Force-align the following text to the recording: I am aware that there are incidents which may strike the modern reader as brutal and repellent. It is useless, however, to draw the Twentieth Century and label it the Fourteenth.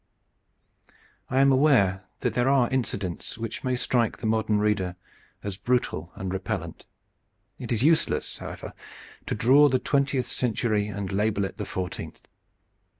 I 1.29 1.41
am 1.41 1.51
aware 1.51 2.05
that 2.21 2.33
there 2.33 2.49
are 2.49 2.71
incidents 2.71 3.37
which 3.37 3.63
may 3.63 3.75
strike 3.75 4.17
the 4.17 4.25
modern 4.25 4.57
reader 4.57 4.95
as 5.43 5.57
brutal 5.57 6.11
and 6.15 6.33
repellent. 6.33 6.85
It 7.59 7.71
is 7.71 7.83
useless, 7.83 8.39
however, 8.39 8.73
to 9.27 9.35
draw 9.35 9.69
the 9.69 9.77
Twentieth 9.77 10.25
Century 10.25 10.87
and 10.87 11.11
label 11.11 11.45
it 11.45 11.57
the 11.57 11.65
Fourteenth. 11.65 12.27